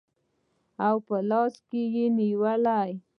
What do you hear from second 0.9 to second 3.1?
په لاس کې نیولي